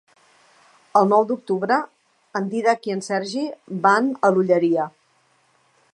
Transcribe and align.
El 1.01 1.09
nou 1.11 1.25
d'octubre 1.31 1.77
en 2.41 2.49
Dídac 2.55 2.89
i 2.91 2.95
en 2.95 3.05
Sergi 3.11 3.45
van 3.87 4.13
a 4.29 4.33
l'Olleria. 4.35 4.89